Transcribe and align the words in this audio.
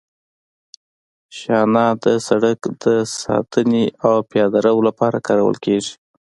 شانه 1.37 1.85
د 2.03 2.05
سرک 2.27 2.59
د 2.83 2.85
ساتنې 3.21 3.85
او 4.07 4.15
پیاده 4.29 4.59
رو 4.65 4.75
لپاره 4.87 5.17
کارول 5.27 5.55
کیږي 5.65 5.93